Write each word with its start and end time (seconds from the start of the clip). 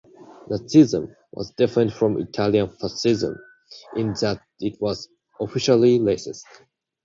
Nazism 0.49 1.15
was 1.31 1.51
different 1.51 1.93
from 1.93 2.19
Italian 2.19 2.71
Fascism 2.71 3.37
in 3.95 4.15
that 4.21 4.41
it 4.59 4.81
was 4.81 5.07
officially 5.39 5.99
racist. 5.99 6.41